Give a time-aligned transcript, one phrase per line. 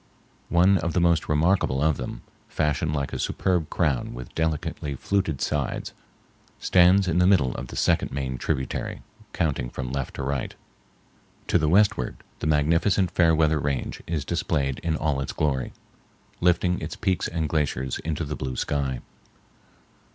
[0.49, 5.41] One of the most remarkable of them, fashioned like a superb crown with delicately fluted
[5.41, 5.93] sides,
[6.59, 10.55] stands in the middle of the second main tributary, counting from left to right.
[11.49, 15.71] To the westward the magnificent Fairweather Range is displayed in all its glory,
[16.39, 19.01] lifting its peaks and glaciers into the blue sky.